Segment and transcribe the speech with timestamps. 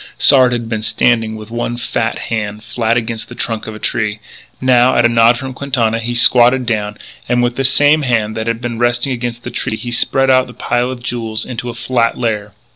[0.17, 4.19] Sard had been standing with one fat hand flat against the trunk of a tree.
[4.59, 6.97] Now, at a nod from Quintana, he squatted down,
[7.29, 10.47] and, with the same hand that had been resting against the tree, he spread out
[10.47, 12.51] the pile of jewels into a flat layer.